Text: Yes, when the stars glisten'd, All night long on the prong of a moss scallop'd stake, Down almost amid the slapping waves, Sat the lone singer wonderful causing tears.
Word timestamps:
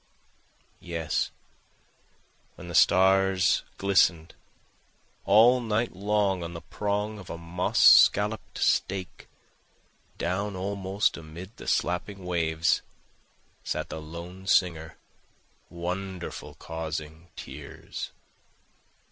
Yes, 0.79 1.29
when 2.55 2.69
the 2.69 2.73
stars 2.73 3.61
glisten'd, 3.77 4.33
All 5.25 5.61
night 5.61 5.95
long 5.95 6.41
on 6.41 6.55
the 6.55 6.61
prong 6.61 7.19
of 7.19 7.29
a 7.29 7.37
moss 7.37 7.77
scallop'd 7.79 8.57
stake, 8.57 9.27
Down 10.17 10.55
almost 10.55 11.17
amid 11.17 11.55
the 11.57 11.67
slapping 11.67 12.25
waves, 12.25 12.81
Sat 13.63 13.89
the 13.89 14.01
lone 14.01 14.47
singer 14.47 14.97
wonderful 15.69 16.55
causing 16.55 17.27
tears. 17.35 18.09